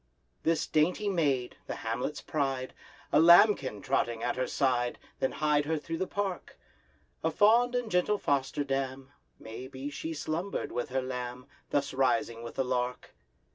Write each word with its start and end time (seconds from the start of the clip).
This 0.41 0.65
dainty 0.65 1.07
maid, 1.09 1.57
the 1.67 1.75
hamlet's 1.85 2.21
pride, 2.21 2.73
A 3.13 3.19
lambkin 3.19 3.83
trotting 3.83 4.23
at 4.23 4.35
her 4.35 4.47
side, 4.47 4.97
Then 5.19 5.31
hied 5.33 5.65
her 5.65 5.77
through 5.77 5.99
the 5.99 6.07
park; 6.07 6.57
A 7.23 7.29
fond 7.29 7.75
and 7.75 7.91
gentle 7.91 8.17
foster 8.17 8.63
dam— 8.63 9.11
May 9.37 9.67
be 9.67 9.91
she 9.91 10.15
slumbered 10.15 10.71
with 10.71 10.89
her 10.89 11.03
lamb, 11.03 11.45
Thus 11.69 11.93
rising 11.93 12.41
with 12.41 12.55
the 12.55 12.65
lark! 12.65 13.13